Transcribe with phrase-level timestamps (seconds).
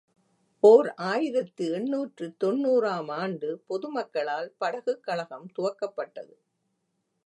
[0.63, 6.33] ஓர் ஆயிரத்து எண்ணூற்று தொன்னூறு ஆம் ஆண்டு பொதுமக்களால் படகுக் கழகம் துவக்கப்பட்டது.